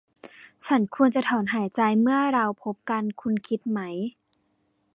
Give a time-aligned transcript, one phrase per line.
[0.65, 3.79] ฉันควรจะถอนหายใจเมื่อเราพบกันคุณคิดไหม?